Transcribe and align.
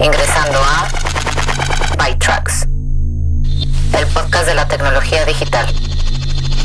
Ingresando 0.00 0.58
a 0.60 0.88
ByTrax, 1.98 2.68
el 3.98 4.06
podcast 4.14 4.46
de 4.46 4.54
la 4.54 4.68
tecnología 4.68 5.24
digital. 5.24 5.66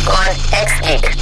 Con 0.05 0.16
XGeek. 0.52 1.17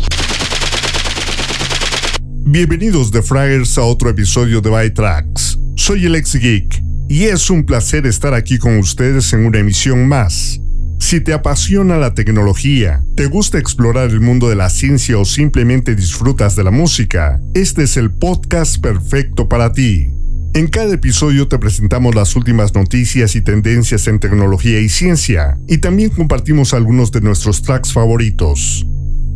Bienvenidos 2.43 3.11
de 3.11 3.21
Fraggers 3.21 3.77
a 3.77 3.83
otro 3.83 4.09
episodio 4.09 4.59
de 4.59 4.69
ByTrax. 4.69 5.57
Soy 5.77 6.05
el 6.05 6.21
XGeek 6.21 6.83
y 7.07 7.23
es 7.25 7.49
un 7.49 7.65
placer 7.65 8.05
estar 8.05 8.33
aquí 8.33 8.57
con 8.57 8.77
ustedes 8.77 9.31
en 9.31 9.45
una 9.45 9.59
emisión 9.59 10.05
más. 10.09 10.59
Si 10.99 11.21
te 11.21 11.31
apasiona 11.31 11.95
la 11.95 12.13
tecnología, 12.13 13.01
te 13.15 13.27
gusta 13.27 13.57
explorar 13.57 14.09
el 14.09 14.19
mundo 14.19 14.49
de 14.49 14.55
la 14.55 14.69
ciencia 14.69 15.17
o 15.17 15.23
simplemente 15.23 15.95
disfrutas 15.95 16.57
de 16.57 16.65
la 16.65 16.71
música, 16.71 17.39
este 17.53 17.83
es 17.83 17.95
el 17.95 18.11
podcast 18.11 18.81
perfecto 18.81 19.47
para 19.47 19.71
ti. 19.71 20.09
En 20.53 20.67
cada 20.67 20.93
episodio 20.93 21.47
te 21.47 21.57
presentamos 21.57 22.13
las 22.13 22.35
últimas 22.35 22.73
noticias 22.73 23.35
y 23.35 23.41
tendencias 23.41 24.07
en 24.07 24.19
tecnología 24.19 24.79
y 24.79 24.89
ciencia, 24.89 25.57
y 25.67 25.77
también 25.77 26.09
compartimos 26.09 26.73
algunos 26.73 27.11
de 27.11 27.21
nuestros 27.21 27.61
tracks 27.61 27.93
favoritos. 27.93 28.85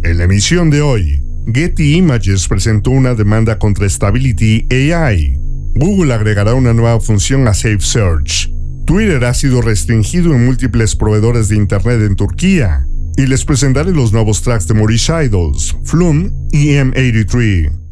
En 0.03 0.17
la 0.17 0.25
emisión 0.25 0.69
de 0.69 0.81
hoy, 0.81 1.23
Getty 1.53 1.95
Images 1.95 2.47
presentó 2.47 2.91
una 2.91 3.15
demanda 3.15 3.57
contra 3.57 3.89
Stability 3.89 4.67
AI. 4.71 5.39
Google 5.75 6.13
agregará 6.13 6.53
una 6.53 6.73
nueva 6.73 6.99
función 6.99 7.47
a 7.47 7.53
Safe 7.53 7.79
Search 7.79 8.55
Twitter 8.85 9.25
ha 9.25 9.33
sido 9.33 9.61
restringido 9.61 10.35
en 10.35 10.45
múltiples 10.45 10.95
proveedores 10.95 11.49
de 11.49 11.55
Internet 11.55 12.01
en 12.01 12.15
Turquía. 12.15 12.87
Y 13.17 13.25
les 13.25 13.43
presentaré 13.43 13.91
los 13.91 14.13
nuevos 14.13 14.41
tracks 14.41 14.67
de 14.67 14.75
Maurice 14.75 15.25
Idols, 15.25 15.75
Flume 15.83 16.31
y 16.51 16.73
M83. 16.73 17.84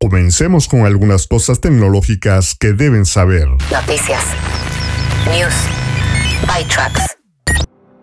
Comencemos 0.00 0.68
con 0.68 0.86
algunas 0.86 1.26
cosas 1.26 1.60
tecnológicas 1.60 2.54
que 2.54 2.72
deben 2.72 3.04
saber. 3.04 3.48
Noticias. 3.48 4.22
News. 5.26 5.54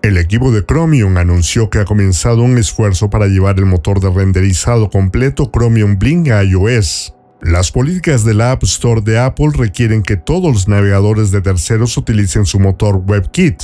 El 0.02 0.18
equipo 0.18 0.52
de 0.52 0.66
Chromium 0.66 1.16
anunció 1.18 1.70
que 1.70 1.80
ha 1.80 1.86
comenzado 1.86 2.42
un 2.44 2.58
esfuerzo 2.58 3.10
para 3.10 3.28
llevar 3.28 3.60
el 3.60 3.66
motor 3.66 4.02
de 4.02 4.10
renderizado 4.10 4.90
completo 4.90 5.50
Chromium 5.50 5.98
Bling 5.98 6.34
a 6.34 6.44
iOS. 6.44 7.16
Las 7.42 7.72
políticas 7.72 8.26
de 8.26 8.34
la 8.34 8.52
App 8.52 8.64
Store 8.64 9.00
de 9.00 9.18
Apple 9.18 9.52
requieren 9.56 10.04
que 10.04 10.18
todos 10.18 10.54
los 10.54 10.68
navegadores 10.68 11.32
de 11.32 11.40
terceros 11.40 11.96
utilicen 11.96 12.46
su 12.46 12.60
motor 12.60 13.04
WebKit. 13.08 13.64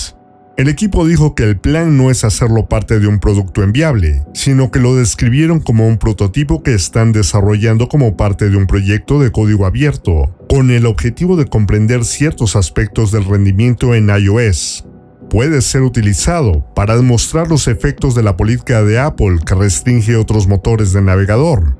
El 0.57 0.67
equipo 0.67 1.07
dijo 1.07 1.33
que 1.33 1.43
el 1.43 1.57
plan 1.57 1.97
no 1.97 2.11
es 2.11 2.25
hacerlo 2.25 2.67
parte 2.67 2.99
de 2.99 3.07
un 3.07 3.19
producto 3.19 3.63
enviable, 3.63 4.23
sino 4.33 4.69
que 4.69 4.79
lo 4.79 4.95
describieron 4.95 5.61
como 5.61 5.87
un 5.87 5.97
prototipo 5.97 6.61
que 6.61 6.73
están 6.73 7.13
desarrollando 7.13 7.87
como 7.87 8.17
parte 8.17 8.49
de 8.49 8.57
un 8.57 8.67
proyecto 8.67 9.19
de 9.19 9.31
código 9.31 9.65
abierto, 9.65 10.35
con 10.49 10.69
el 10.69 10.85
objetivo 10.85 11.37
de 11.37 11.45
comprender 11.45 12.03
ciertos 12.03 12.57
aspectos 12.57 13.11
del 13.11 13.25
rendimiento 13.25 13.95
en 13.95 14.09
iOS. 14.09 14.85
Puede 15.29 15.61
ser 15.61 15.83
utilizado 15.83 16.65
para 16.75 16.97
demostrar 16.97 17.47
los 17.47 17.69
efectos 17.69 18.13
de 18.13 18.23
la 18.23 18.35
política 18.35 18.83
de 18.83 18.99
Apple 18.99 19.39
que 19.45 19.55
restringe 19.55 20.17
otros 20.17 20.47
motores 20.47 20.91
de 20.91 21.01
navegador, 21.01 21.77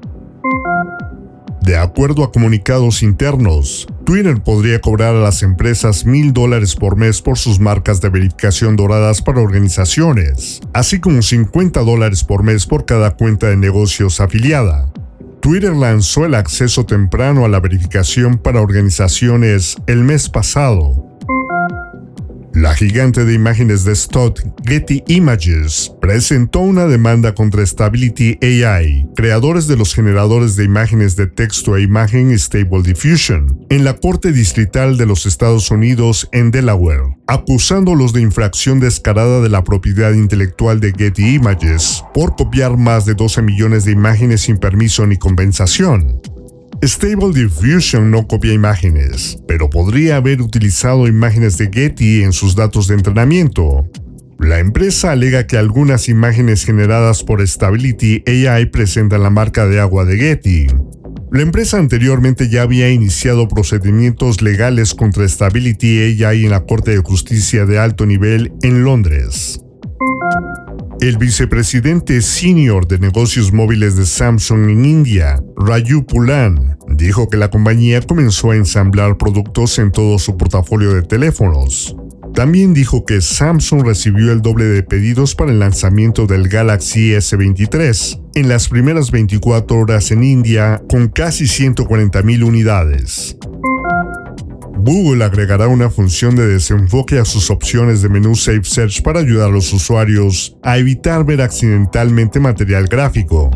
de 1.61 1.77
acuerdo 1.77 2.23
a 2.23 2.31
comunicados 2.31 3.03
internos, 3.03 3.87
Twitter 4.03 4.41
podría 4.41 4.81
cobrar 4.81 5.15
a 5.15 5.19
las 5.19 5.43
empresas 5.43 6.05
mil 6.05 6.33
dólares 6.33 6.75
por 6.75 6.97
mes 6.97 7.21
por 7.21 7.37
sus 7.37 7.59
marcas 7.59 8.01
de 8.01 8.09
verificación 8.09 8.75
doradas 8.75 9.21
para 9.21 9.41
organizaciones, 9.41 10.61
así 10.73 10.99
como 10.99 11.21
50 11.21 11.81
dólares 11.81 12.23
por 12.23 12.43
mes 12.43 12.65
por 12.65 12.85
cada 12.85 13.11
cuenta 13.11 13.47
de 13.47 13.57
negocios 13.57 14.19
afiliada. 14.21 14.91
Twitter 15.41 15.73
lanzó 15.73 16.25
el 16.25 16.35
acceso 16.35 16.85
temprano 16.85 17.45
a 17.45 17.49
la 17.49 17.59
verificación 17.59 18.37
para 18.37 18.61
organizaciones 18.61 19.75
el 19.87 20.03
mes 20.03 20.29
pasado, 20.29 21.10
la 22.53 22.75
gigante 22.75 23.23
de 23.25 23.33
imágenes 23.33 23.85
de 23.85 23.95
Stott, 23.95 24.41
Getty 24.65 25.03
Images, 25.07 25.91
presentó 26.01 26.59
una 26.59 26.85
demanda 26.85 27.33
contra 27.33 27.65
Stability 27.65 28.37
AI, 28.41 29.07
creadores 29.15 29.67
de 29.67 29.77
los 29.77 29.93
generadores 29.93 30.55
de 30.55 30.65
imágenes 30.65 31.15
de 31.15 31.27
texto 31.27 31.77
e 31.77 31.83
imagen 31.83 32.37
Stable 32.37 32.83
Diffusion, 32.83 33.65
en 33.69 33.83
la 33.83 33.93
Corte 33.93 34.31
Distrital 34.31 34.97
de 34.97 35.05
los 35.05 35.25
Estados 35.25 35.71
Unidos 35.71 36.27
en 36.31 36.51
Delaware, 36.51 37.17
acusándolos 37.27 38.13
de 38.13 38.21
infracción 38.21 38.79
descarada 38.79 39.41
de 39.41 39.49
la 39.49 39.63
propiedad 39.63 40.11
intelectual 40.11 40.79
de 40.79 40.93
Getty 40.97 41.35
Images 41.35 42.03
por 42.13 42.35
copiar 42.35 42.77
más 42.77 43.05
de 43.05 43.13
12 43.13 43.41
millones 43.41 43.85
de 43.85 43.91
imágenes 43.91 44.41
sin 44.41 44.57
permiso 44.57 45.07
ni 45.07 45.17
compensación. 45.17 46.21
Stable 46.83 47.31
Diffusion 47.31 48.09
no 48.09 48.27
copia 48.27 48.53
imágenes, 48.53 49.37
pero 49.47 49.69
podría 49.69 50.15
haber 50.15 50.41
utilizado 50.41 51.07
imágenes 51.07 51.59
de 51.59 51.69
Getty 51.71 52.23
en 52.23 52.33
sus 52.33 52.55
datos 52.55 52.87
de 52.87 52.95
entrenamiento. 52.95 53.87
La 54.39 54.57
empresa 54.57 55.11
alega 55.11 55.45
que 55.45 55.57
algunas 55.57 56.09
imágenes 56.09 56.65
generadas 56.65 57.23
por 57.23 57.47
Stability 57.47 58.23
AI 58.25 58.65
presentan 58.65 59.21
la 59.21 59.29
marca 59.29 59.67
de 59.67 59.79
agua 59.79 60.05
de 60.05 60.17
Getty. 60.17 60.67
La 61.31 61.43
empresa 61.43 61.77
anteriormente 61.77 62.49
ya 62.49 62.63
había 62.63 62.89
iniciado 62.89 63.47
procedimientos 63.47 64.41
legales 64.41 64.95
contra 64.95 65.29
Stability 65.29 66.23
AI 66.23 66.45
en 66.45 66.49
la 66.49 66.65
Corte 66.65 66.91
de 66.91 67.03
Justicia 67.03 67.67
de 67.67 67.77
alto 67.77 68.07
nivel 68.07 68.53
en 68.63 68.83
Londres. 68.83 69.61
El 71.01 71.17
vicepresidente 71.17 72.21
senior 72.21 72.87
de 72.87 72.99
negocios 72.99 73.51
móviles 73.51 73.95
de 73.95 74.05
Samsung 74.05 74.69
en 74.69 74.85
India, 74.85 75.43
Raju 75.57 76.05
Pulan, 76.05 76.77
dijo 76.89 77.27
que 77.27 77.37
la 77.37 77.49
compañía 77.49 78.01
comenzó 78.01 78.51
a 78.51 78.55
ensamblar 78.55 79.17
productos 79.17 79.79
en 79.79 79.91
todo 79.91 80.19
su 80.19 80.37
portafolio 80.37 80.93
de 80.93 81.01
teléfonos. 81.01 81.95
También 82.35 82.75
dijo 82.75 83.03
que 83.03 83.19
Samsung 83.19 83.83
recibió 83.83 84.31
el 84.31 84.43
doble 84.43 84.65
de 84.65 84.83
pedidos 84.83 85.33
para 85.33 85.51
el 85.51 85.57
lanzamiento 85.57 86.27
del 86.27 86.47
Galaxy 86.47 87.13
S23 87.13 88.21
en 88.35 88.47
las 88.47 88.69
primeras 88.69 89.09
24 89.09 89.79
horas 89.79 90.11
en 90.11 90.23
India 90.23 90.83
con 90.87 91.07
casi 91.07 91.45
140.000 91.45 92.43
unidades. 92.43 93.37
Google 94.83 95.23
agregará 95.23 95.67
una 95.67 95.91
función 95.91 96.35
de 96.35 96.47
desenfoque 96.47 97.19
a 97.19 97.25
sus 97.25 97.51
opciones 97.51 98.01
de 98.01 98.09
menú 98.09 98.35
Safe 98.35 98.63
Search 98.63 99.03
para 99.03 99.19
ayudar 99.19 99.49
a 99.49 99.51
los 99.51 99.71
usuarios 99.73 100.57
a 100.63 100.79
evitar 100.79 101.23
ver 101.23 101.43
accidentalmente 101.43 102.39
material 102.39 102.87
gráfico. 102.87 103.51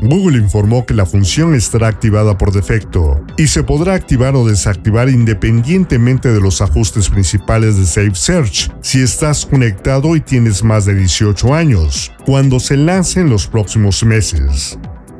Google 0.00 0.38
informó 0.38 0.86
que 0.86 0.94
la 0.94 1.04
función 1.04 1.54
estará 1.54 1.88
activada 1.88 2.38
por 2.38 2.52
defecto 2.52 3.22
y 3.36 3.48
se 3.48 3.62
podrá 3.62 3.92
activar 3.92 4.34
o 4.34 4.46
desactivar 4.46 5.10
independientemente 5.10 6.32
de 6.32 6.40
los 6.40 6.62
ajustes 6.62 7.10
principales 7.10 7.76
de 7.76 7.84
Safe 7.84 8.14
Search 8.14 8.72
si 8.80 9.02
estás 9.02 9.44
conectado 9.44 10.16
y 10.16 10.20
tienes 10.20 10.64
más 10.64 10.86
de 10.86 10.94
18 10.94 11.54
años, 11.54 12.10
cuando 12.24 12.58
se 12.58 12.78
lance 12.78 13.20
en 13.20 13.28
los 13.28 13.46
próximos 13.46 14.02
meses. 14.04 14.78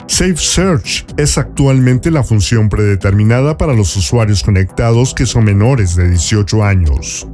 Safe 0.08 0.36
Search 0.36 1.06
es 1.16 1.38
actualmente 1.38 2.10
la 2.10 2.22
función 2.22 2.68
predeterminada 2.68 3.56
para 3.56 3.74
los 3.74 3.96
usuarios 3.96 4.42
conectados 4.42 5.14
que 5.14 5.26
son 5.26 5.44
menores 5.44 5.96
de 5.96 6.08
18 6.08 6.62
años. 6.64 7.26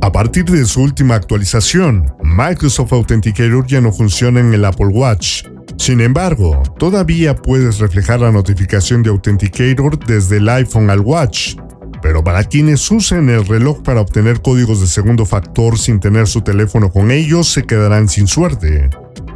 A 0.00 0.12
partir 0.12 0.44
de 0.44 0.64
su 0.66 0.82
última 0.82 1.14
actualización, 1.14 2.12
Microsoft 2.22 2.92
Authenticator 2.92 3.66
ya 3.66 3.80
no 3.80 3.92
funciona 3.92 4.40
en 4.40 4.52
el 4.52 4.64
Apple 4.64 4.88
Watch. 4.88 5.44
Sin 5.78 6.00
embargo, 6.00 6.62
todavía 6.78 7.34
puedes 7.34 7.78
reflejar 7.78 8.20
la 8.20 8.30
notificación 8.30 9.02
de 9.02 9.10
Authenticator 9.10 9.98
desde 10.04 10.36
el 10.36 10.48
iPhone 10.48 10.90
al 10.90 11.00
Watch, 11.00 11.56
pero 12.02 12.22
para 12.22 12.44
quienes 12.44 12.90
usen 12.90 13.30
el 13.30 13.46
reloj 13.46 13.82
para 13.82 14.02
obtener 14.02 14.42
códigos 14.42 14.80
de 14.80 14.86
segundo 14.86 15.24
factor 15.24 15.78
sin 15.78 16.00
tener 16.00 16.26
su 16.26 16.42
teléfono 16.42 16.90
con 16.90 17.10
ellos, 17.10 17.48
se 17.48 17.62
quedarán 17.62 18.08
sin 18.08 18.26
suerte. 18.26 18.90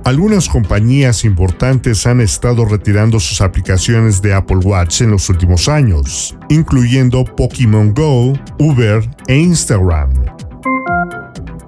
Algunas 0.09 0.49
compañías 0.49 1.27
importantes 1.27 2.07
han 2.07 2.23
estado 2.23 2.65
retirando 2.65 3.21
sus 3.21 3.43
aplicaciones 3.43 4.23
de 4.23 4.33
Apple 4.33 4.61
Watch 4.65 5.03
en 5.03 5.11
los 5.11 5.29
últimos 5.29 5.69
años, 5.69 6.35
incluyendo 6.49 7.27
Pokémon 7.27 7.93
Go, 7.93 8.33
Uber 8.59 9.07
e 9.27 9.37
Instagram. 9.37 10.11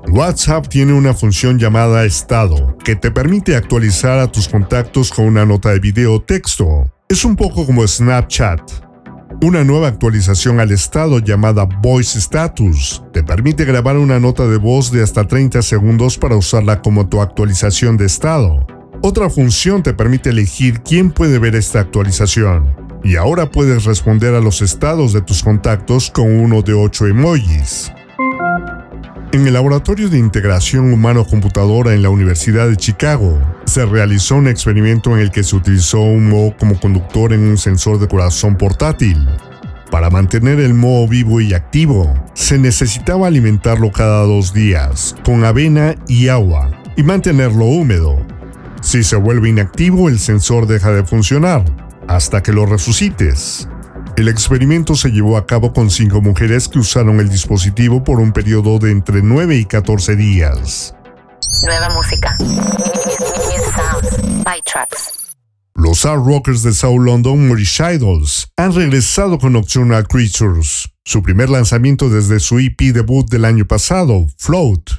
WhatsApp 0.09 0.69
tiene 0.69 0.95
una 0.95 1.13
función 1.13 1.59
llamada 1.59 2.07
Estado, 2.07 2.79
que 2.83 2.97
te 2.97 3.11
permite 3.11 3.57
actualizar 3.57 4.19
a 4.19 4.33
tus 4.33 4.49
contactos 4.49 5.11
con 5.11 5.27
una 5.27 5.45
nota 5.45 5.73
de 5.73 5.79
video 5.81 6.15
o 6.15 6.23
texto. 6.23 6.91
Es 7.11 7.27
un 7.27 7.37
poco 7.37 7.67
como 7.67 7.87
Snapchat. 7.87 8.90
Una 9.43 9.65
nueva 9.65 9.89
actualización 9.89 10.61
al 10.61 10.71
estado 10.71 11.19
llamada 11.19 11.65
Voice 11.65 12.19
Status 12.19 13.03
te 13.11 13.23
permite 13.23 13.65
grabar 13.65 13.97
una 13.97 14.21
nota 14.21 14.47
de 14.47 14.59
voz 14.59 14.93
de 14.93 15.03
hasta 15.03 15.27
30 15.27 15.63
segundos 15.63 16.19
para 16.19 16.37
usarla 16.37 16.83
como 16.83 17.09
tu 17.09 17.23
actualización 17.23 17.97
de 17.97 18.05
estado. 18.05 18.67
Otra 19.01 19.31
función 19.31 19.83
te 19.83 19.95
permite 19.95 20.29
elegir 20.29 20.83
quién 20.83 21.11
puede 21.11 21.39
ver 21.39 21.57
esta 21.57 21.81
actualización. 21.81 22.77
Y 23.03 23.17
ahora 23.17 23.51
puedes 23.51 23.87
responder 23.87 24.35
a 24.35 24.41
los 24.41 24.61
estados 24.61 25.15
de 25.15 25.23
tus 25.23 25.43
contactos 25.43 26.11
con 26.11 26.31
uno 26.31 26.61
de 26.61 26.75
8 26.75 27.07
emojis. 27.07 27.91
En 29.33 29.47
el 29.47 29.55
Laboratorio 29.55 30.11
de 30.11 30.19
Integración 30.19 30.93
Humano-Computadora 30.93 31.95
en 31.95 32.03
la 32.03 32.11
Universidad 32.11 32.69
de 32.69 32.77
Chicago, 32.77 33.39
se 33.71 33.87
realizó 33.87 34.35
un 34.35 34.49
experimento 34.49 35.17
en 35.17 35.21
el 35.21 35.31
que 35.31 35.43
se 35.43 35.57
utilizó 35.57 36.01
un 36.01 36.29
moho 36.29 36.57
como 36.59 36.79
conductor 36.79 37.33
en 37.33 37.41
un 37.49 37.57
sensor 37.57 37.99
de 37.99 38.09
corazón 38.09 38.57
portátil. 38.57 39.29
Para 39.91 40.11
mantener 40.11 40.61
el 40.61 40.75
moho 40.75 41.09
vivo 41.09 41.41
y 41.41 41.55
activo, 41.55 42.13
se 42.35 42.59
necesitaba 42.59 43.29
alimentarlo 43.29 43.91
cada 43.91 44.25
dos 44.25 44.53
días 44.53 45.15
con 45.25 45.45
avena 45.45 45.95
y 46.09 46.29
agua 46.29 46.71
y 46.97 47.03
mantenerlo 47.03 47.65
húmedo, 47.65 48.19
si 48.83 49.05
se 49.05 49.17
vuelve 49.17 49.51
inactivo, 49.51 50.09
el 50.09 50.19
sensor 50.19 50.67
deja 50.67 50.91
de 50.91 51.05
funcionar, 51.05 51.65
hasta 52.09 52.43
que 52.43 52.53
lo 52.53 52.65
resucites. 52.65 53.69
El 54.17 54.29
experimento 54.29 54.95
se 54.97 55.11
llevó 55.11 55.37
a 55.37 55.47
cabo 55.47 55.73
con 55.73 55.91
cinco 55.91 56.21
mujeres 56.21 56.67
que 56.67 56.79
usaron 56.79 57.21
el 57.21 57.29
dispositivo 57.29 58.03
por 58.03 58.19
un 58.21 58.33
periodo 58.33 58.79
de 58.79 58.91
entre 58.91 59.23
9 59.23 59.57
y 59.57 59.65
14 59.67 60.17
días. 60.17 60.95
Nueva 61.63 61.91
música. 61.91 62.37
Los 65.75 66.05
art 66.05 66.23
rockers 66.25 66.63
de 66.63 66.75
South 66.75 67.01
London, 67.01 67.49
Moorish 67.49 67.81
Idols, 67.81 68.49
han 68.57 68.75
regresado 68.75 69.39
con 69.39 69.55
Nocturnal 69.55 70.07
Creatures, 70.07 70.91
su 71.05 71.23
primer 71.23 71.49
lanzamiento 71.49 72.11
desde 72.11 72.39
su 72.41 72.59
EP 72.59 72.93
debut 72.93 73.29
del 73.31 73.45
año 73.45 73.67
pasado, 73.67 74.27
Float. 74.37 74.91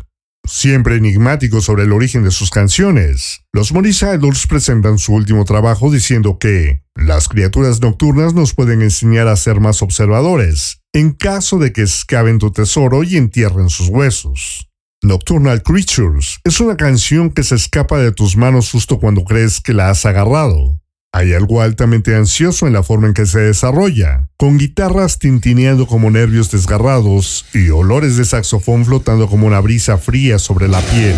Siempre 0.44 0.96
enigmático 0.96 1.62
sobre 1.62 1.84
el 1.84 1.92
origen 1.92 2.24
de 2.24 2.32
sus 2.32 2.50
canciones, 2.50 3.44
los 3.54 3.72
Morris 3.74 4.02
Idols 4.02 4.48
presentan 4.48 4.98
su 4.98 5.14
último 5.14 5.46
trabajo 5.46 5.92
diciendo 5.92 6.40
que 6.40 6.82
las 6.96 7.30
criaturas 7.30 7.80
nocturnas 7.80 8.34
nos 8.34 8.56
pueden 8.56 8.82
enseñar 8.82 9.28
a 9.28 9.36
ser 9.36 9.60
más 9.60 9.84
observadores, 9.84 10.82
en 10.94 11.12
caso 11.12 11.60
de 11.60 11.72
que 11.74 11.82
excaven 11.82 12.40
tu 12.40 12.52
tesoro 12.52 13.04
y 13.04 13.18
entierren 13.18 13.70
sus 13.70 13.90
huesos. 13.90 14.71
Nocturnal 15.04 15.64
Creatures 15.64 16.42
es 16.44 16.60
una 16.60 16.78
canción 16.78 17.32
que 17.32 17.42
se 17.44 17.56
escapa 17.56 17.98
de 17.98 18.12
tus 18.12 18.38
manos 18.38 18.70
justo 18.70 19.00
cuando 19.00 19.24
crees 19.24 19.60
que 19.60 19.74
la 19.74 19.90
has 19.90 20.06
agarrado. 20.06 20.80
Hay 21.12 21.34
algo 21.34 21.60
altamente 21.60 22.16
ansioso 22.16 22.68
en 22.68 22.74
la 22.74 22.84
forma 22.84 23.08
en 23.08 23.16
que 23.16 23.26
se 23.26 23.40
desarrolla, 23.40 24.30
con 24.38 24.60
guitarras 24.60 25.18
tintineando 25.18 25.88
como 25.88 26.12
nervios 26.12 26.52
desgarrados 26.52 27.48
y 27.52 27.72
olores 27.72 28.16
de 28.16 28.26
saxofón 28.26 28.86
flotando 28.86 29.28
como 29.28 29.48
una 29.48 29.60
brisa 29.60 29.98
fría 29.98 30.38
sobre 30.38 30.68
la 30.68 30.82
piel. 30.82 31.16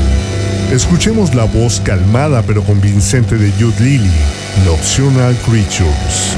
Escuchemos 0.71 1.35
la 1.35 1.43
voz 1.43 1.81
calmada 1.81 2.41
pero 2.43 2.63
convincente 2.63 3.37
de 3.37 3.51
Jude 3.51 3.83
Lilly, 3.83 4.11
Nocturnal 4.65 5.35
Creatures. 5.45 6.37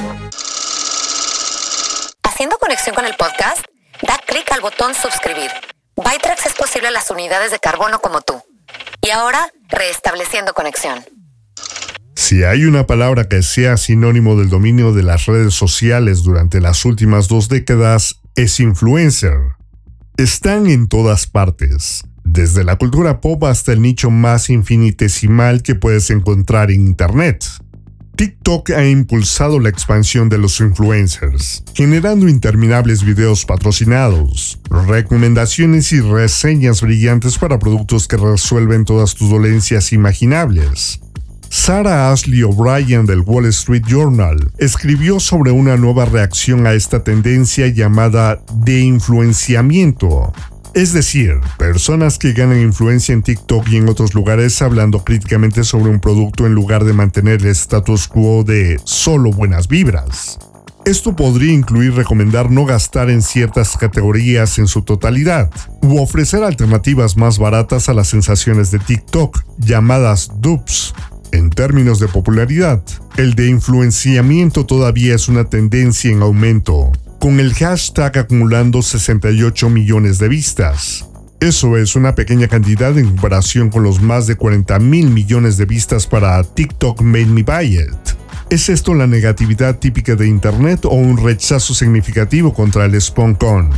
Conexión 2.71 2.95
con 2.95 3.05
el 3.05 3.15
podcast, 3.15 3.65
da 4.01 4.17
clic 4.25 4.49
al 4.53 4.61
botón 4.61 4.93
suscribir. 4.93 5.51
Bytrax 5.97 6.45
es 6.45 6.53
posible 6.53 6.87
a 6.87 6.91
las 6.91 7.11
unidades 7.11 7.51
de 7.51 7.59
carbono 7.59 7.99
como 7.99 8.21
tú. 8.21 8.41
Y 9.05 9.09
ahora, 9.09 9.51
restableciendo 9.67 10.53
conexión. 10.53 10.99
Si 12.15 12.45
hay 12.45 12.63
una 12.63 12.87
palabra 12.87 13.25
que 13.25 13.43
sea 13.43 13.75
sinónimo 13.75 14.37
del 14.37 14.47
dominio 14.47 14.93
de 14.93 15.03
las 15.03 15.25
redes 15.25 15.53
sociales 15.53 16.23
durante 16.23 16.61
las 16.61 16.85
últimas 16.85 17.27
dos 17.27 17.49
décadas, 17.49 18.21
es 18.37 18.57
influencer. 18.61 19.37
Están 20.15 20.67
en 20.67 20.87
todas 20.87 21.27
partes, 21.27 22.05
desde 22.23 22.63
la 22.63 22.77
cultura 22.77 23.19
pop 23.19 23.43
hasta 23.43 23.73
el 23.73 23.81
nicho 23.81 24.11
más 24.11 24.49
infinitesimal 24.49 25.61
que 25.61 25.75
puedes 25.75 26.09
encontrar 26.09 26.71
en 26.71 26.79
Internet. 26.79 27.43
TikTok 28.21 28.69
ha 28.69 28.87
impulsado 28.87 29.59
la 29.59 29.69
expansión 29.69 30.29
de 30.29 30.37
los 30.37 30.59
influencers, 30.59 31.63
generando 31.73 32.29
interminables 32.29 33.03
videos 33.03 33.45
patrocinados, 33.45 34.59
recomendaciones 34.69 35.91
y 35.91 36.01
reseñas 36.01 36.81
brillantes 36.81 37.39
para 37.39 37.57
productos 37.57 38.07
que 38.07 38.17
resuelven 38.17 38.85
todas 38.85 39.15
tus 39.15 39.31
dolencias 39.31 39.91
imaginables. 39.91 40.99
Sarah 41.49 42.11
Ashley 42.11 42.43
O'Brien 42.43 43.07
del 43.07 43.21
Wall 43.21 43.47
Street 43.47 43.85
Journal 43.87 44.51
escribió 44.59 45.19
sobre 45.19 45.49
una 45.49 45.75
nueva 45.75 46.05
reacción 46.05 46.67
a 46.67 46.73
esta 46.73 47.03
tendencia 47.03 47.69
llamada 47.69 48.39
de 48.53 48.81
influenciamiento, 48.81 50.31
es 50.73 50.93
decir, 50.93 51.39
personas 51.57 52.17
que 52.17 52.31
ganan 52.31 52.61
influencia 52.61 53.13
en 53.13 53.23
TikTok 53.23 53.67
y 53.69 53.77
en 53.77 53.89
otros 53.89 54.13
lugares 54.13 54.61
hablando 54.61 55.03
críticamente 55.03 55.63
sobre 55.63 55.89
un 55.89 55.99
producto 55.99 56.45
en 56.45 56.53
lugar 56.53 56.85
de 56.85 56.93
mantener 56.93 57.41
el 57.41 57.47
status 57.47 58.07
quo 58.07 58.43
de 58.43 58.79
solo 58.85 59.31
buenas 59.31 59.67
vibras. 59.67 60.39
Esto 60.85 61.15
podría 61.15 61.53
incluir 61.53 61.93
recomendar 61.93 62.49
no 62.49 62.65
gastar 62.65 63.09
en 63.09 63.21
ciertas 63.21 63.77
categorías 63.77 64.57
en 64.57 64.67
su 64.67 64.81
totalidad, 64.81 65.51
u 65.81 65.99
ofrecer 65.99 66.43
alternativas 66.43 67.17
más 67.17 67.37
baratas 67.37 67.87
a 67.89 67.93
las 67.93 68.07
sensaciones 68.07 68.71
de 68.71 68.79
TikTok, 68.79 69.43
llamadas 69.59 70.31
dupes. 70.39 70.93
En 71.31 71.49
términos 71.49 71.99
de 71.99 72.07
popularidad, 72.07 72.81
el 73.17 73.35
de 73.35 73.47
influenciamiento 73.47 74.65
todavía 74.65 75.15
es 75.15 75.27
una 75.27 75.45
tendencia 75.45 76.11
en 76.11 76.21
aumento, 76.21 76.91
con 77.21 77.39
el 77.39 77.53
hashtag 77.53 78.17
acumulando 78.17 78.81
68 78.81 79.69
millones 79.69 80.17
de 80.17 80.27
vistas. 80.27 81.05
Eso 81.39 81.77
es 81.77 81.95
una 81.95 82.15
pequeña 82.15 82.47
cantidad 82.47 82.97
en 82.97 83.09
comparación 83.09 83.69
con 83.69 83.83
los 83.83 84.01
más 84.01 84.25
de 84.25 84.35
40 84.35 84.79
mil 84.79 85.11
millones 85.11 85.55
de 85.55 85.65
vistas 85.65 86.07
para 86.07 86.43
TikTok 86.43 86.99
Made 87.03 87.27
Me 87.27 87.43
Buy 87.43 87.77
It. 87.77 88.17
¿Es 88.49 88.69
esto 88.69 88.95
la 88.95 89.05
negatividad 89.05 89.77
típica 89.77 90.15
de 90.15 90.25
Internet 90.25 90.83
o 90.85 90.95
un 90.95 91.15
rechazo 91.15 91.75
significativo 91.75 92.55
contra 92.55 92.85
el 92.85 92.99
SponCon? 92.99 93.69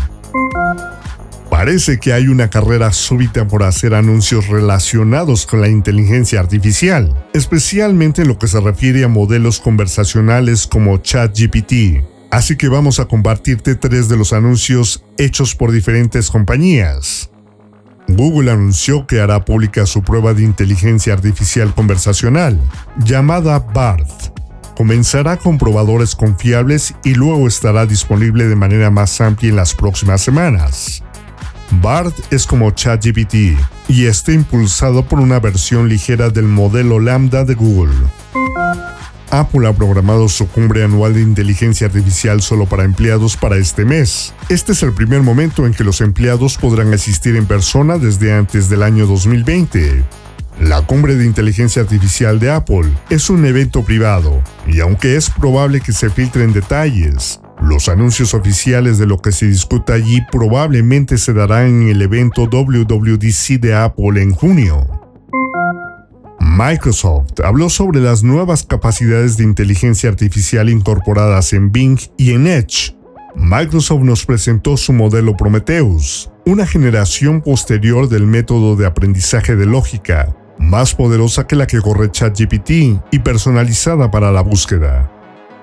Parece 1.49 1.99
que 1.99 2.13
hay 2.13 2.29
una 2.29 2.49
carrera 2.49 2.93
súbita 2.93 3.45
por 3.45 3.63
hacer 3.63 3.93
anuncios 3.93 4.47
relacionados 4.47 5.45
con 5.45 5.59
la 5.59 5.67
inteligencia 5.67 6.39
artificial, 6.39 7.13
especialmente 7.33 8.21
en 8.21 8.29
lo 8.29 8.39
que 8.39 8.47
se 8.47 8.61
refiere 8.61 9.03
a 9.03 9.09
modelos 9.09 9.59
conversacionales 9.59 10.65
como 10.65 10.95
ChatGPT. 10.99 12.12
Así 12.33 12.55
que 12.55 12.67
vamos 12.67 12.99
a 12.99 13.05
compartirte 13.05 13.75
tres 13.75 14.09
de 14.09 14.17
los 14.17 14.33
anuncios 14.33 15.05
hechos 15.19 15.53
por 15.53 15.71
diferentes 15.71 16.31
compañías. 16.31 17.29
Google 18.07 18.49
anunció 18.49 19.05
que 19.05 19.21
hará 19.21 19.45
pública 19.45 19.85
su 19.85 20.01
prueba 20.01 20.33
de 20.33 20.41
inteligencia 20.41 21.13
artificial 21.13 21.75
conversacional, 21.75 22.59
llamada 23.05 23.59
BART. 23.59 24.09
Comenzará 24.75 25.37
con 25.37 25.59
probadores 25.59 26.15
confiables 26.15 26.95
y 27.03 27.13
luego 27.13 27.47
estará 27.47 27.85
disponible 27.85 28.47
de 28.47 28.55
manera 28.55 28.89
más 28.89 29.21
amplia 29.21 29.51
en 29.51 29.57
las 29.57 29.75
próximas 29.75 30.21
semanas. 30.21 31.03
BART 31.83 32.17
es 32.33 32.47
como 32.47 32.71
ChatGPT 32.71 33.35
y 33.89 34.05
está 34.05 34.31
impulsado 34.31 35.05
por 35.05 35.19
una 35.19 35.39
versión 35.39 35.87
ligera 35.87 36.31
del 36.31 36.47
modelo 36.47 36.99
Lambda 36.99 37.45
de 37.45 37.53
Google. 37.53 37.93
Apple 39.39 39.67
ha 39.67 39.73
programado 39.73 40.29
su 40.29 40.47
cumbre 40.47 40.83
anual 40.83 41.15
de 41.15 41.21
inteligencia 41.21 41.87
artificial 41.87 42.43
solo 42.43 42.67
para 42.67 42.83
empleados 42.83 43.35
para 43.35 43.57
este 43.57 43.83
mes. 43.83 44.31
Este 44.47 44.73
es 44.73 44.83
el 44.83 44.93
primer 44.93 45.23
momento 45.23 45.65
en 45.65 45.73
que 45.73 45.83
los 45.83 46.01
empleados 46.01 46.57
podrán 46.57 46.93
asistir 46.93 47.35
en 47.35 47.47
persona 47.47 47.97
desde 47.97 48.31
antes 48.31 48.69
del 48.69 48.83
año 48.83 49.07
2020. 49.07 50.03
La 50.61 50.83
cumbre 50.83 51.15
de 51.15 51.25
inteligencia 51.25 51.81
artificial 51.81 52.39
de 52.39 52.51
Apple 52.51 52.91
es 53.09 53.31
un 53.31 53.43
evento 53.43 53.83
privado, 53.83 54.39
y 54.67 54.81
aunque 54.81 55.15
es 55.15 55.31
probable 55.31 55.81
que 55.81 55.93
se 55.93 56.11
filtren 56.11 56.53
detalles, 56.53 57.41
los 57.59 57.89
anuncios 57.89 58.35
oficiales 58.35 58.99
de 58.99 59.07
lo 59.07 59.17
que 59.19 59.31
se 59.31 59.47
discuta 59.47 59.93
allí 59.93 60.21
probablemente 60.31 61.17
se 61.17 61.33
darán 61.33 61.81
en 61.81 61.89
el 61.89 62.03
evento 62.03 62.43
WWDC 62.43 63.59
de 63.59 63.73
Apple 63.73 64.21
en 64.21 64.35
junio. 64.35 65.02
Microsoft 66.55 67.39
habló 67.43 67.67
sobre 67.67 67.99
las 67.99 68.21
nuevas 68.21 68.63
capacidades 68.63 69.37
de 69.37 69.43
inteligencia 69.43 70.07
artificial 70.07 70.69
incorporadas 70.69 71.51
en 71.53 71.71
Bing 71.71 71.99
y 72.15 72.33
en 72.33 72.45
Edge. 72.45 72.95
Microsoft 73.35 74.03
nos 74.03 74.23
presentó 74.23 74.77
su 74.77 74.93
modelo 74.93 75.35
Prometheus, 75.35 76.29
una 76.45 76.67
generación 76.67 77.41
posterior 77.41 78.07
del 78.07 78.27
método 78.27 78.75
de 78.75 78.85
aprendizaje 78.85 79.55
de 79.55 79.65
lógica, 79.65 80.35
más 80.59 80.93
poderosa 80.93 81.47
que 81.47 81.55
la 81.55 81.65
que 81.65 81.81
corre 81.81 82.11
ChatGPT 82.11 82.69
y 83.09 83.19
personalizada 83.23 84.11
para 84.11 84.31
la 84.31 84.41
búsqueda. 84.41 85.11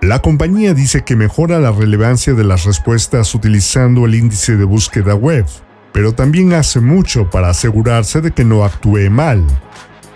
La 0.02 0.20
compañía 0.20 0.75
dice 0.75 1.04
que 1.04 1.14
mejora 1.14 1.61
la 1.61 1.70
relevancia 1.70 2.35
de 2.35 2.42
las 2.42 2.64
respuestas 2.64 3.32
utilizando 3.32 4.06
el 4.06 4.16
índice 4.16 4.56
de 4.56 4.64
búsqueda 4.64 5.14
web, 5.14 5.47
pero 5.92 6.14
también 6.14 6.52
hace 6.52 6.80
mucho 6.80 7.30
para 7.30 7.50
asegurarse 7.50 8.20
de 8.20 8.32
que 8.32 8.44
no 8.44 8.64
actúe 8.64 9.09
mal, 9.09 9.47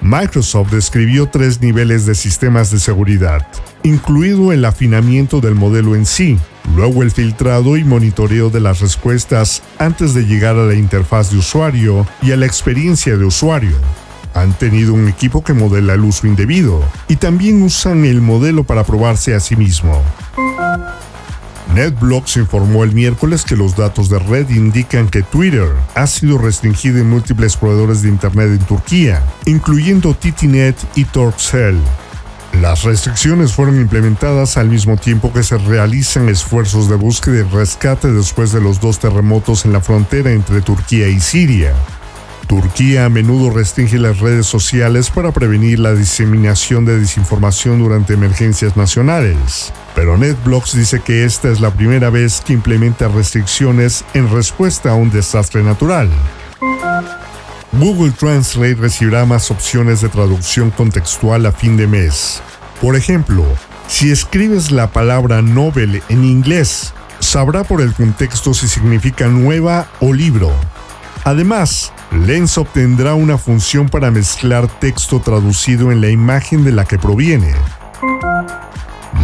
Microsoft 0.04 0.70
describió 0.70 1.30
tres 1.30 1.62
niveles 1.62 2.04
de 2.04 2.14
sistemas 2.14 2.70
de 2.70 2.78
seguridad, 2.78 3.48
incluido 3.84 4.52
el 4.52 4.66
afinamiento 4.66 5.40
del 5.40 5.54
modelo 5.54 5.96
en 5.96 6.04
sí, 6.04 6.38
luego 6.76 7.02
el 7.02 7.10
filtrado 7.10 7.78
y 7.78 7.84
monitoreo 7.84 8.50
de 8.50 8.60
las 8.60 8.80
respuestas 8.80 9.62
antes 9.78 10.12
de 10.12 10.26
llegar 10.26 10.56
a 10.56 10.66
la 10.66 10.74
interfaz 10.74 11.30
de 11.30 11.38
usuario 11.38 12.06
y 12.20 12.32
a 12.32 12.36
la 12.36 12.44
experiencia 12.44 13.16
de 13.16 13.24
usuario. 13.24 13.78
Han 14.34 14.52
tenido 14.52 14.92
un 14.92 15.08
equipo 15.08 15.42
que 15.42 15.54
modela 15.54 15.94
el 15.94 16.00
uso 16.00 16.26
indebido 16.26 16.84
y 17.08 17.16
también 17.16 17.62
usan 17.62 18.04
el 18.04 18.20
modelo 18.20 18.64
para 18.64 18.84
probarse 18.84 19.34
a 19.34 19.40
sí 19.40 19.56
mismo. 19.56 20.02
NetBlocks 21.72 22.36
informó 22.36 22.84
el 22.84 22.92
miércoles 22.92 23.44
que 23.44 23.56
los 23.56 23.76
datos 23.76 24.08
de 24.08 24.18
red 24.18 24.48
indican 24.50 25.08
que 25.08 25.22
Twitter 25.22 25.68
ha 25.94 26.06
sido 26.06 26.38
restringido 26.38 26.98
en 26.98 27.10
múltiples 27.10 27.56
proveedores 27.56 28.02
de 28.02 28.08
Internet 28.08 28.48
en 28.50 28.66
Turquía, 28.66 29.22
incluyendo 29.46 30.14
TTNet 30.14 30.76
y 30.94 31.04
Turkcell. 31.04 31.78
Las 32.60 32.84
restricciones 32.84 33.52
fueron 33.52 33.80
implementadas 33.80 34.56
al 34.56 34.68
mismo 34.68 34.96
tiempo 34.96 35.32
que 35.32 35.42
se 35.42 35.58
realizan 35.58 36.28
esfuerzos 36.28 36.88
de 36.88 36.94
búsqueda 36.94 37.40
y 37.40 37.42
rescate 37.42 38.12
después 38.12 38.52
de 38.52 38.60
los 38.60 38.80
dos 38.80 39.00
terremotos 39.00 39.64
en 39.64 39.72
la 39.72 39.80
frontera 39.80 40.30
entre 40.30 40.60
Turquía 40.60 41.08
y 41.08 41.18
Siria. 41.18 41.74
Turquía 42.46 43.06
a 43.06 43.08
menudo 43.08 43.50
restringe 43.50 43.98
las 43.98 44.20
redes 44.20 44.46
sociales 44.46 45.10
para 45.10 45.32
prevenir 45.32 45.78
la 45.78 45.94
diseminación 45.94 46.84
de 46.84 46.98
desinformación 46.98 47.78
durante 47.78 48.14
emergencias 48.14 48.76
nacionales, 48.76 49.72
pero 49.94 50.18
NetBlocks 50.18 50.76
dice 50.76 51.00
que 51.00 51.24
esta 51.24 51.48
es 51.48 51.60
la 51.60 51.72
primera 51.72 52.10
vez 52.10 52.42
que 52.44 52.52
implementa 52.52 53.08
restricciones 53.08 54.04
en 54.12 54.30
respuesta 54.30 54.90
a 54.90 54.94
un 54.94 55.10
desastre 55.10 55.62
natural. 55.62 56.10
Google 57.72 58.12
Translate 58.12 58.76
recibirá 58.76 59.24
más 59.24 59.50
opciones 59.50 60.00
de 60.00 60.08
traducción 60.08 60.70
contextual 60.70 61.46
a 61.46 61.52
fin 61.52 61.76
de 61.76 61.86
mes. 61.86 62.40
Por 62.80 62.94
ejemplo, 62.94 63.44
si 63.88 64.10
escribes 64.10 64.70
la 64.70 64.90
palabra 64.90 65.42
novel 65.42 66.02
en 66.08 66.24
inglés, 66.24 66.92
sabrá 67.20 67.64
por 67.64 67.80
el 67.80 67.94
contexto 67.94 68.54
si 68.54 68.68
significa 68.68 69.28
nueva 69.28 69.88
o 70.00 70.12
libro. 70.12 70.52
Además, 71.24 71.90
Lens 72.12 72.58
obtendrá 72.58 73.14
una 73.14 73.38
función 73.38 73.88
para 73.88 74.10
mezclar 74.10 74.68
texto 74.78 75.20
traducido 75.20 75.90
en 75.90 76.02
la 76.02 76.10
imagen 76.10 76.64
de 76.64 76.72
la 76.72 76.84
que 76.84 76.98
proviene. 76.98 77.54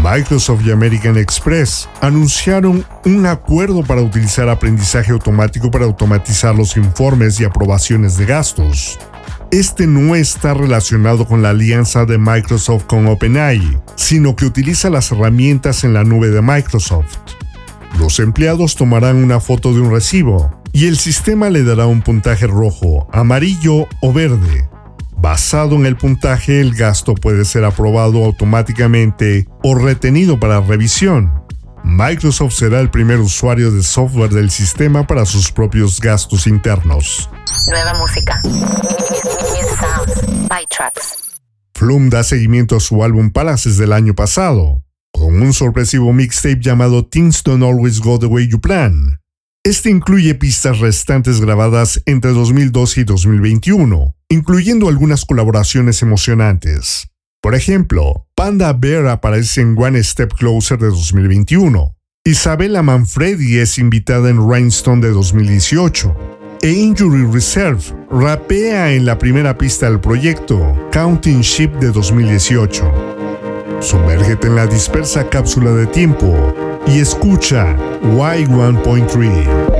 Microsoft 0.03 0.63
y 0.65 0.71
American 0.71 1.19
Express 1.19 1.89
anunciaron 2.01 2.87
un 3.05 3.27
acuerdo 3.27 3.83
para 3.83 4.01
utilizar 4.01 4.49
aprendizaje 4.49 5.13
automático 5.13 5.71
para 5.71 5.85
automatizar 5.85 6.55
los 6.55 6.79
informes 6.79 7.39
y 7.39 7.45
aprobaciones 7.45 8.17
de 8.17 8.25
gastos. 8.25 8.99
Este 9.51 9.87
no 9.87 10.15
está 10.15 10.55
relacionado 10.55 11.27
con 11.27 11.43
la 11.43 11.51
alianza 11.51 12.07
de 12.07 12.17
Microsoft 12.17 12.85
con 12.85 13.09
OpenAI, 13.09 13.79
sino 13.97 14.37
que 14.37 14.47
utiliza 14.47 14.89
las 14.89 15.13
herramientas 15.13 15.85
en 15.85 15.93
la 15.93 16.05
nube 16.05 16.31
de 16.31 16.41
Microsoft. 16.41 17.19
Los 17.99 18.19
empleados 18.19 18.77
tomarán 18.77 19.17
una 19.17 19.41
foto 19.41 19.73
de 19.75 19.81
un 19.81 19.91
recibo, 19.91 20.63
y 20.73 20.87
el 20.87 20.97
sistema 20.97 21.51
le 21.51 21.65
dará 21.65 21.87
un 21.87 22.03
puntaje 22.03 22.47
rojo, 22.47 23.09
amarillo 23.13 23.87
o 24.01 24.13
verde. 24.13 24.69
Basado 25.17 25.75
en 25.75 25.85
el 25.85 25.97
puntaje, 25.97 26.61
el 26.61 26.75
gasto 26.75 27.15
puede 27.15 27.45
ser 27.45 27.65
aprobado 27.65 28.25
automáticamente 28.25 29.47
o 29.63 29.75
retenido 29.75 30.41
para 30.41 30.61
revisión. 30.61 31.41
Microsoft 31.85 32.55
será 32.55 32.81
el 32.81 32.91
primer 32.91 33.19
usuario 33.19 33.71
de 33.71 33.83
software 33.83 34.31
del 34.31 34.51
sistema 34.51 35.07
para 35.07 35.27
sus 35.27 35.51
propios 35.51 36.01
gastos 36.01 36.47
internos. 36.47 37.29
Nueva 37.69 37.95
música. 37.95 38.41
Flume 41.75 42.11
da 42.11 42.23
seguimiento 42.23 42.77
a 42.77 42.81
su 42.81 43.03
álbum 43.03 43.31
Palaces 43.31 43.77
del 43.79 43.93
año 43.93 44.15
pasado, 44.15 44.83
con 45.13 45.43
un 45.43 45.53
sorpresivo 45.53 46.13
mixtape 46.13 46.61
llamado 46.61 47.07
Things 47.07 47.43
Don't 47.43 47.63
Always 47.63 48.01
Go 48.01 48.19
the 48.19 48.27
Way 48.27 48.49
You 48.49 48.61
Plan. 48.61 49.21
Este 49.63 49.91
incluye 49.91 50.35
pistas 50.35 50.79
restantes 50.79 51.41
grabadas 51.41 52.03
entre 52.07 52.33
2012 52.33 53.03
y 53.03 53.05
2021, 53.05 54.17
incluyendo 54.31 54.89
algunas 54.89 55.25
colaboraciones 55.27 56.01
emocionantes. 56.03 57.09
Por 57.43 57.55
ejemplo, 57.55 58.27
Panda 58.35 58.73
Bear 58.73 59.07
aparece 59.09 59.61
en 59.61 59.77
One 59.79 60.03
Step 60.03 60.33
Closer 60.35 60.79
de 60.79 60.87
2021. 60.87 61.95
Isabella 62.25 62.83
Manfredi 62.83 63.59
es 63.59 63.79
invitada 63.79 64.31
en 64.31 64.47
Rhinestone 64.47 65.07
de 65.07 65.13
2018. 65.13 66.17
E 66.63 66.71
Injury 66.71 67.25
Reserve 67.33 67.83
rapea 68.11 68.93
en 68.93 69.07
la 69.07 69.19
primera 69.19 69.57
pista 69.57 69.89
del 69.89 70.01
proyecto, 70.01 70.89
Counting 70.93 71.41
Ship 71.41 71.71
de 71.81 71.91
2018. 71.91 73.20
Sumérgete 73.81 74.47
en 74.47 74.57
la 74.57 74.67
dispersa 74.67 75.29
cápsula 75.29 75.71
de 75.73 75.87
tiempo 75.87 76.55
y 76.87 77.01
escucha 77.01 77.75
Y 78.03 78.45
1.3. 78.45 79.80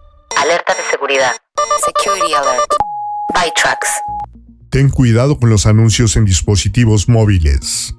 Alerta 0.37 0.73
de 0.73 0.83
seguridad. 0.91 1.31
Security 1.85 2.33
Alert. 2.33 2.71
By 3.33 3.51
Trucks. 3.55 3.89
Ten 4.69 4.89
cuidado 4.89 5.39
con 5.39 5.49
los 5.49 5.65
anuncios 5.65 6.15
en 6.15 6.25
dispositivos 6.25 7.09
móviles. 7.09 7.95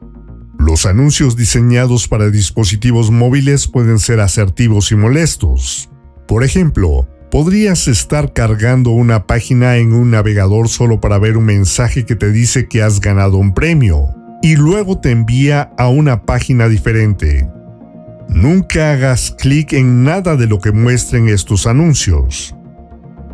Los 0.59 0.87
anuncios 0.87 1.37
diseñados 1.37 2.09
para 2.09 2.31
dispositivos 2.31 3.11
móviles 3.11 3.67
pueden 3.67 3.99
ser 3.99 4.21
asertivos 4.21 4.93
y 4.93 4.97
molestos. 4.97 5.91
Por 6.29 6.45
ejemplo, 6.45 7.09
podrías 7.31 7.89
estar 7.89 8.33
cargando 8.33 8.91
una 8.91 9.27
página 9.27 9.77
en 9.77 9.93
un 9.93 10.13
navegador 10.13 10.69
solo 10.69 11.01
para 11.01 11.19
ver 11.19 11.37
un 11.37 11.45
mensaje 11.45 12.07
que 12.07 12.15
te 12.15 12.31
dice 12.31 12.69
que 12.69 12.83
has 12.83 13.01
ganado 13.01 13.37
un 13.39 13.55
premio 13.55 14.07
y 14.43 14.57
luego 14.57 15.01
te 15.01 15.11
envía 15.11 15.73
a 15.77 15.89
una 15.89 16.23
página 16.23 16.69
diferente. 16.69 17.49
Nunca 18.29 18.93
hagas 18.93 19.31
clic 19.31 19.73
en 19.73 20.05
nada 20.05 20.37
de 20.37 20.47
lo 20.47 20.59
que 20.59 20.73
muestren 20.73 21.29
estos 21.29 21.67
anuncios. 21.67 22.55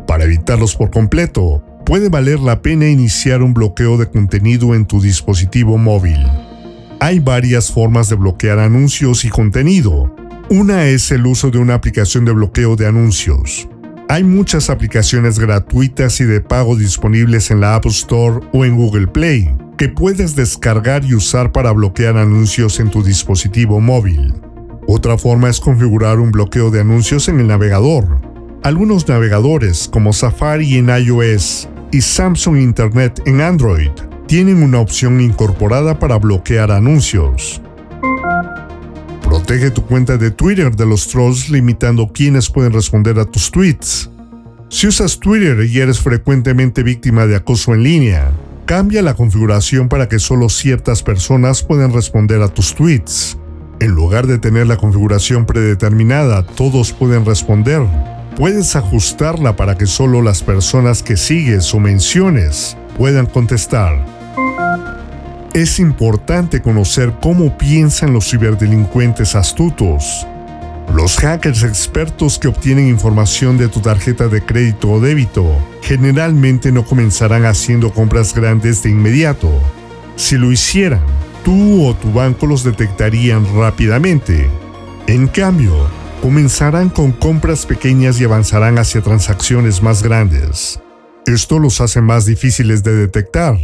Para 0.07 0.25
evitarlos 0.25 0.75
por 0.75 0.91
completo, 0.91 1.63
puede 1.85 2.09
valer 2.09 2.39
la 2.39 2.61
pena 2.61 2.87
iniciar 2.87 3.41
un 3.41 3.53
bloqueo 3.53 3.97
de 3.97 4.07
contenido 4.07 4.75
en 4.75 4.85
tu 4.85 5.01
dispositivo 5.01 5.77
móvil. 5.77 6.19
Hay 6.99 7.19
varias 7.19 7.71
formas 7.71 8.09
de 8.09 8.15
bloquear 8.15 8.59
anuncios 8.59 9.23
y 9.25 9.29
contenido. 9.29 10.13
Una 10.49 10.85
es 10.85 11.11
el 11.11 11.25
uso 11.25 11.51
de 11.51 11.59
una 11.59 11.75
aplicación 11.75 12.25
de 12.25 12.33
bloqueo 12.33 12.75
de 12.75 12.87
anuncios. 12.87 13.67
Hay 14.09 14.23
muchas 14.23 14.69
aplicaciones 14.69 15.37
gratuitas 15.39 16.19
y 16.19 16.25
de 16.25 16.41
pago 16.41 16.75
disponibles 16.75 17.51
en 17.51 17.61
la 17.61 17.75
App 17.75 17.85
Store 17.85 18.45
o 18.51 18.65
en 18.65 18.75
Google 18.75 19.07
Play 19.07 19.49
que 19.79 19.87
puedes 19.87 20.35
descargar 20.35 21.05
y 21.05 21.15
usar 21.15 21.53
para 21.53 21.71
bloquear 21.71 22.17
anuncios 22.17 22.81
en 22.81 22.89
tu 22.89 23.01
dispositivo 23.01 23.79
móvil. 23.79 24.33
Otra 24.91 25.19
forma 25.19 25.51
es 25.51 25.59
configurar 25.59 26.19
un 26.19 26.31
bloqueo 26.31 26.71
de 26.71 26.81
anuncios 26.81 27.27
en 27.27 27.39
el 27.39 27.45
navegador. 27.45 28.07
Algunos 28.63 29.07
navegadores, 29.07 29.87
como 29.87 30.13
Safari 30.13 30.77
en 30.77 30.89
iOS 30.89 31.69
y 31.91 32.01
Samsung 32.01 32.57
Internet 32.57 33.21
en 33.27 33.39
Android, 33.39 33.91
tienen 34.25 34.63
una 34.63 34.79
opción 34.79 35.21
incorporada 35.21 35.99
para 35.99 36.17
bloquear 36.17 36.71
anuncios. 36.71 37.61
Protege 39.21 39.69
tu 39.69 39.85
cuenta 39.85 40.17
de 40.17 40.31
Twitter 40.31 40.75
de 40.75 40.87
los 40.87 41.07
trolls 41.07 41.51
limitando 41.51 42.11
quiénes 42.11 42.49
pueden 42.49 42.73
responder 42.73 43.19
a 43.19 43.25
tus 43.25 43.51
tweets. 43.51 44.09
Si 44.69 44.87
usas 44.87 45.19
Twitter 45.19 45.67
y 45.67 45.81
eres 45.81 45.99
frecuentemente 45.99 46.81
víctima 46.81 47.27
de 47.27 47.35
acoso 47.35 47.75
en 47.75 47.83
línea, 47.83 48.31
cambia 48.65 49.03
la 49.03 49.13
configuración 49.13 49.87
para 49.87 50.09
que 50.09 50.17
solo 50.17 50.49
ciertas 50.49 51.03
personas 51.03 51.61
puedan 51.61 51.93
responder 51.93 52.41
a 52.41 52.47
tus 52.47 52.73
tweets. 52.73 53.37
En 53.81 53.91
lugar 53.91 54.27
de 54.27 54.39
tener 54.39 54.67
la 54.67 54.75
configuración 54.75 55.45
predeterminada, 55.45 56.43
todos 56.43 56.91
pueden 56.91 57.25
responder. 57.25 57.81
Puedes 58.35 58.75
ajustarla 58.75 59.55
para 59.55 59.77
que 59.77 59.85
solo 59.85 60.21
las 60.21 60.43
personas 60.43 61.01
que 61.01 61.15
sigues 61.15 61.73
o 61.73 61.79
menciones 61.79 62.75
puedan 62.97 63.25
contestar. 63.25 64.05
Es 65.53 65.79
importante 65.79 66.61
conocer 66.61 67.13
cómo 67.21 67.57
piensan 67.57 68.11
los 68.11 68.29
ciberdelincuentes 68.29 69.35
astutos. 69.35 70.27
Los 70.93 71.17
hackers 71.17 71.63
expertos 71.63 72.37
que 72.37 72.49
obtienen 72.49 72.89
información 72.89 73.57
de 73.57 73.69
tu 73.69 73.79
tarjeta 73.79 74.27
de 74.27 74.43
crédito 74.43 74.89
o 74.89 74.99
débito 74.99 75.57
generalmente 75.81 76.73
no 76.73 76.83
comenzarán 76.83 77.45
haciendo 77.45 77.93
compras 77.93 78.33
grandes 78.33 78.83
de 78.83 78.89
inmediato. 78.89 79.49
Si 80.17 80.35
lo 80.35 80.51
hicieran, 80.51 81.01
tú 81.43 81.85
o 81.85 81.95
tu 81.95 82.11
banco 82.11 82.45
los 82.45 82.63
detectarían 82.63 83.45
rápidamente. 83.55 84.49
En 85.07 85.27
cambio, 85.27 85.89
comenzarán 86.21 86.89
con 86.89 87.11
compras 87.11 87.65
pequeñas 87.65 88.19
y 88.19 88.25
avanzarán 88.25 88.77
hacia 88.77 89.01
transacciones 89.01 89.81
más 89.81 90.03
grandes. 90.03 90.79
Esto 91.25 91.59
los 91.59 91.81
hace 91.81 92.01
más 92.01 92.25
difíciles 92.25 92.83
de 92.83 92.93
detectar. 92.93 93.57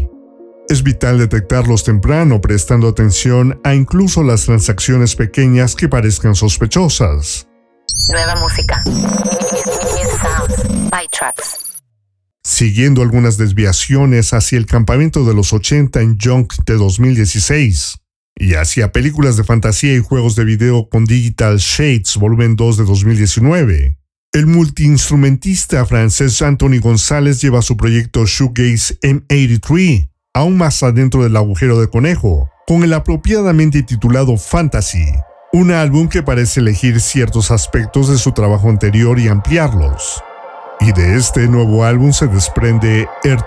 Es 0.70 0.82
vital 0.82 1.20
detectarlos 1.20 1.84
temprano 1.84 2.42
prestando 2.42 2.88
atención 2.88 3.60
a 3.64 3.76
incluso 3.76 4.24
las 4.24 4.46
transacciones 4.46 5.16
pequeñas 5.16 5.76
que 5.76 5.88
parezcan 5.88 6.36
sospechosas. 6.36 7.48
Nueva 8.10 8.36
música. 8.38 8.84
Siguiendo 12.46 13.02
algunas 13.02 13.38
desviaciones 13.38 14.32
hacia 14.32 14.60
el 14.60 14.68
campamento 14.68 15.26
de 15.26 15.34
los 15.34 15.52
80 15.52 16.00
en 16.00 16.20
Junk 16.20 16.54
de 16.68 16.76
2016 16.76 17.98
y 18.36 18.54
hacia 18.54 18.92
películas 18.92 19.36
de 19.36 19.44
fantasía 19.44 19.96
y 19.96 20.00
juegos 20.00 20.36
de 20.36 20.46
video 20.46 20.88
con 20.88 21.06
Digital 21.06 21.58
Shades 21.58 22.18
Volumen 22.18 22.56
2 22.56 22.78
de 22.78 22.84
2019. 22.86 23.98
El 24.32 24.46
multiinstrumentista 24.46 25.86
francés 25.88 26.40
Anthony 26.44 26.80
González 26.80 27.42
lleva 27.42 27.64
su 27.64 27.78
proyecto 27.78 28.26
Shoegaze 28.28 29.00
M83 29.02 30.10
aún 30.36 30.58
más 30.58 30.84
adentro 30.84 31.24
del 31.24 31.38
agujero 31.38 31.80
de 31.80 31.90
conejo, 31.90 32.52
con 32.68 32.84
el 32.84 32.94
apropiadamente 32.94 33.82
titulado 33.82 34.38
Fantasy, 34.38 35.06
un 35.52 35.72
álbum 35.72 36.10
que 36.10 36.22
parece 36.22 36.60
elegir 36.60 37.00
ciertos 37.00 37.50
aspectos 37.50 38.10
de 38.10 38.18
su 38.18 38.34
trabajo 38.34 38.70
anterior 38.70 39.18
y 39.18 39.30
ampliarlos. 39.30 40.22
Y 40.80 40.92
de 40.92 41.18
este 41.18 41.48
nuevo 41.48 41.84
álbum 41.84 42.12
se 42.12 42.28
desprende 42.28 43.08
Air 43.24 43.42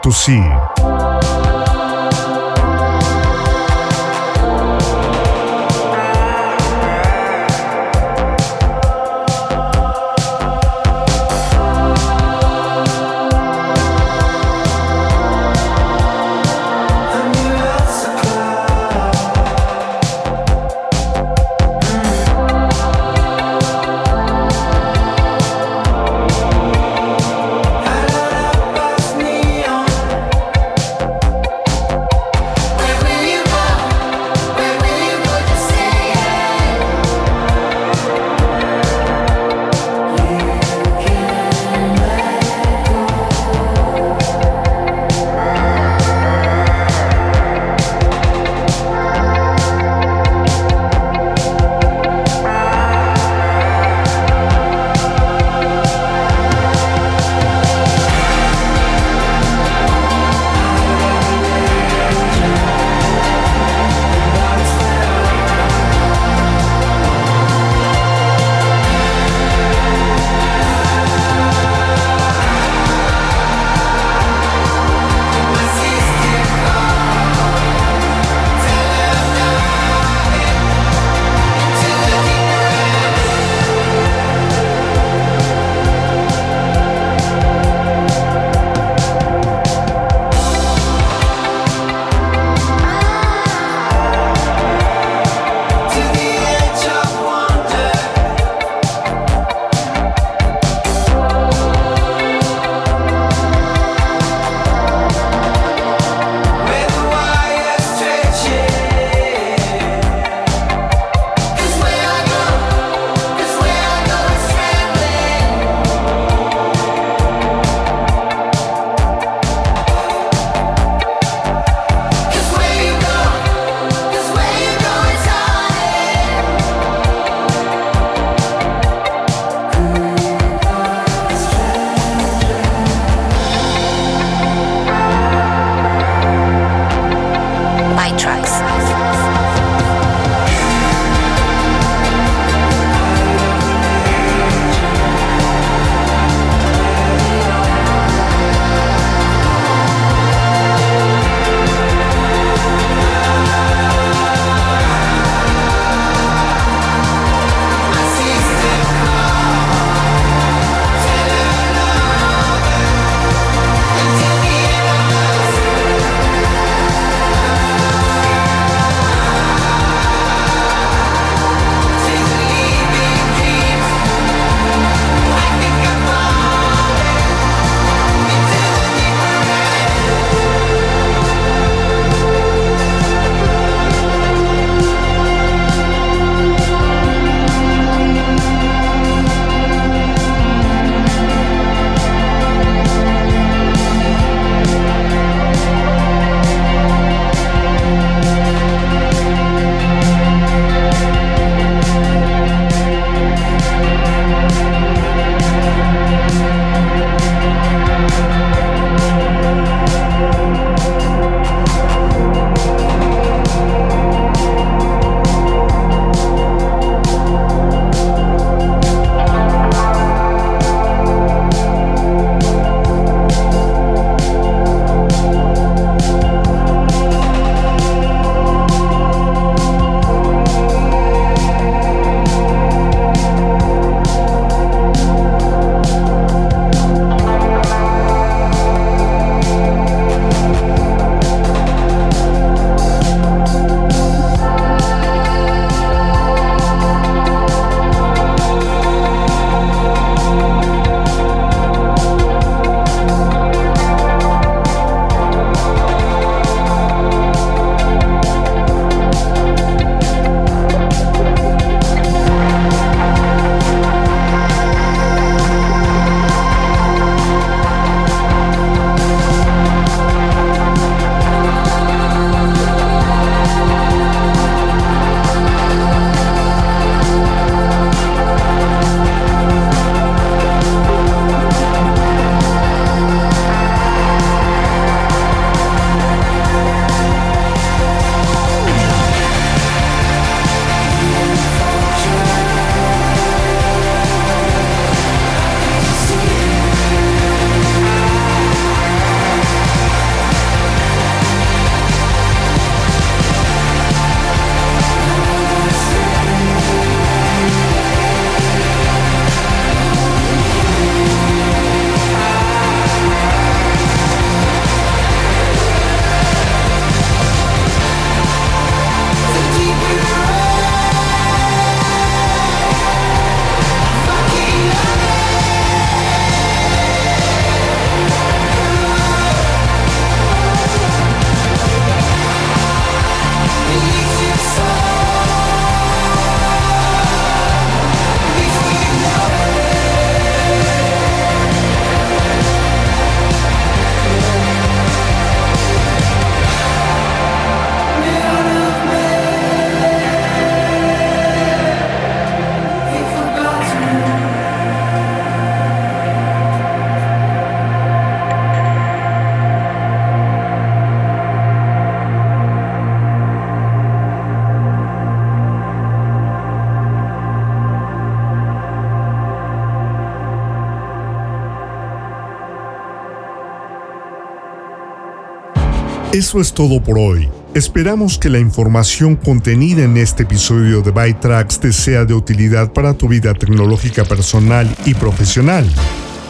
Eso 376.18 376.40
es 376.40 376.52
todo 376.52 376.82
por 376.82 376.98
hoy. 376.98 377.28
Esperamos 377.54 378.18
que 378.18 378.28
la 378.28 378.40
información 378.40 379.14
contenida 379.14 379.84
en 379.84 379.96
este 379.96 380.24
episodio 380.24 380.82
de 380.82 380.90
ByTrax 380.90 381.60
te 381.60 381.72
sea 381.72 382.04
de 382.04 382.12
utilidad 382.12 382.72
para 382.72 382.94
tu 382.94 383.06
vida 383.06 383.34
tecnológica 383.34 384.04
personal 384.04 384.68
y 384.84 384.94
profesional. 384.94 385.64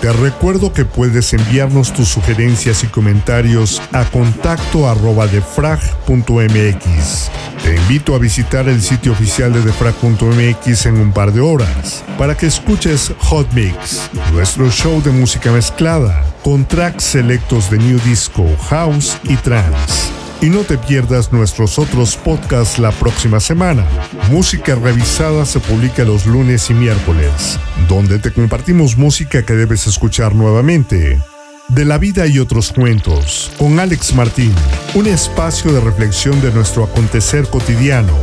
Te 0.02 0.12
recuerdo 0.12 0.74
que 0.74 0.84
puedes 0.84 1.32
enviarnos 1.32 1.94
tus 1.94 2.08
sugerencias 2.08 2.84
y 2.84 2.88
comentarios 2.88 3.80
a 3.92 4.04
contacto 4.04 4.86
arroba 4.86 5.26
defrag.mx. 5.26 5.80
Te 7.64 7.74
invito 7.74 8.14
a 8.14 8.18
visitar 8.18 8.68
el 8.68 8.82
sitio 8.82 9.12
oficial 9.12 9.54
de 9.54 9.62
defrag.mx 9.62 10.84
en 10.84 10.98
un 10.98 11.12
par 11.12 11.32
de 11.32 11.40
horas 11.40 12.04
para 12.18 12.36
que 12.36 12.44
escuches 12.44 13.10
Hot 13.20 13.50
Mix, 13.54 14.10
nuestro 14.34 14.70
show 14.70 15.00
de 15.00 15.12
música 15.12 15.50
mezclada 15.50 16.27
con 16.48 16.64
tracks 16.64 17.04
selectos 17.04 17.70
de 17.70 17.76
New 17.76 18.00
Disco, 18.06 18.42
House 18.70 19.18
y 19.24 19.36
Trance. 19.36 20.10
Y 20.40 20.46
no 20.46 20.60
te 20.60 20.78
pierdas 20.78 21.30
nuestros 21.30 21.78
otros 21.78 22.16
podcasts 22.16 22.78
la 22.78 22.90
próxima 22.90 23.38
semana. 23.38 23.84
Música 24.30 24.74
Revisada 24.74 25.44
se 25.44 25.60
publica 25.60 26.04
los 26.04 26.24
lunes 26.24 26.70
y 26.70 26.72
miércoles, 26.72 27.58
donde 27.86 28.18
te 28.18 28.32
compartimos 28.32 28.96
música 28.96 29.44
que 29.44 29.52
debes 29.52 29.86
escuchar 29.86 30.34
nuevamente. 30.34 31.20
De 31.68 31.84
la 31.84 31.98
vida 31.98 32.26
y 32.26 32.38
otros 32.38 32.72
cuentos, 32.72 33.52
con 33.58 33.78
Alex 33.78 34.14
Martín, 34.14 34.54
un 34.94 35.06
espacio 35.06 35.70
de 35.70 35.80
reflexión 35.80 36.40
de 36.40 36.50
nuestro 36.50 36.84
acontecer 36.84 37.46
cotidiano. 37.50 38.14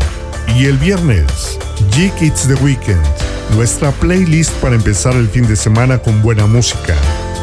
Y 0.57 0.65
el 0.65 0.79
viernes, 0.79 1.59
G-Kids 1.91 2.47
The 2.47 2.55
Weekend, 2.55 3.05
nuestra 3.55 3.91
playlist 3.91 4.51
para 4.53 4.73
empezar 4.73 5.13
el 5.13 5.29
fin 5.29 5.47
de 5.47 5.55
semana 5.55 5.99
con 5.99 6.23
buena 6.23 6.47
música. 6.47 6.95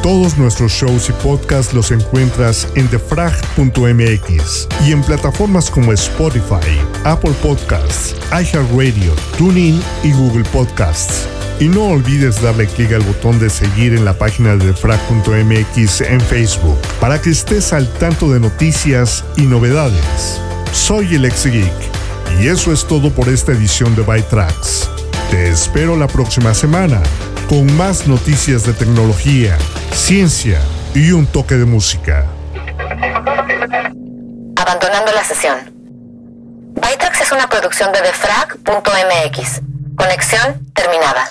Todos 0.03 0.37
nuestros 0.37 0.73
shows 0.73 1.09
y 1.11 1.13
podcasts 1.23 1.73
los 1.73 1.93
encuentras 1.93 2.67
en 2.75 2.91
defrag.mx 2.91 4.69
y 4.85 4.91
en 4.91 5.01
plataformas 5.01 5.71
como 5.71 5.93
Spotify, 5.93 6.77
Apple 7.05 7.35
Podcasts, 7.41 8.17
iHeartRadio, 8.33 9.15
TuneIn 9.39 9.81
y 10.03 10.13
Google 10.13 10.43
Podcasts. 10.53 11.29
Y 11.61 11.69
no 11.69 11.85
olvides 11.85 12.43
darle 12.43 12.67
clic 12.67 12.93
al 12.93 13.03
botón 13.03 13.39
de 13.39 13.49
seguir 13.49 13.95
en 13.95 14.05
la 14.05 14.19
página 14.19 14.57
de 14.57 14.67
defrag.mx 14.67 16.01
en 16.01 16.21
Facebook 16.21 16.79
para 17.01 17.23
que 17.23 17.31
estés 17.31 17.73
al 17.73 17.89
tanto 17.95 18.29
de 18.33 18.41
noticias 18.41 19.25
y 19.37 19.43
novedades. 19.43 20.41
Soy 20.73 21.15
el 21.15 21.27
ex 21.27 21.47
geek 21.47 21.73
y 22.41 22.49
eso 22.49 22.73
es 22.73 22.85
todo 22.89 23.11
por 23.11 23.29
esta 23.29 23.53
edición 23.53 23.95
de 23.95 24.03
Byte 24.03 24.29
Tracks. 24.29 24.91
Te 25.31 25.49
espero 25.49 25.97
la 25.97 26.09
próxima 26.09 26.55
semana 26.55 27.01
con 27.49 27.77
más 27.77 28.07
noticias 28.07 28.65
de 28.65 28.73
tecnología, 28.73 29.57
ciencia 29.93 30.61
y 30.95 31.13
un 31.13 31.27
toque 31.27 31.57
de 31.57 31.65
música. 31.65 32.27
Abandonando 34.57 35.13
la 35.13 35.25
sesión. 35.25 35.59
Bytrax 36.75 37.21
es 37.21 37.33
una 37.33 37.49
producción 37.49 37.93
de 37.93 38.01
defrag.mx. 38.01 39.61
Conexión 39.97 40.67
terminada. 40.75 41.29